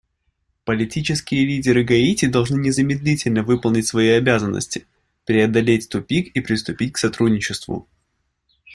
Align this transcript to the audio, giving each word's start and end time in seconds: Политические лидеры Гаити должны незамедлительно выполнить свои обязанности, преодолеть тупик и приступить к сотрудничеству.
Политические 0.65 1.45
лидеры 1.45 1.83
Гаити 1.83 2.25
должны 2.25 2.57
незамедлительно 2.59 3.43
выполнить 3.43 3.85
свои 3.85 4.07
обязанности, 4.09 4.87
преодолеть 5.25 5.89
тупик 5.89 6.35
и 6.35 6.39
приступить 6.41 6.93
к 6.93 6.97
сотрудничеству. 6.97 7.87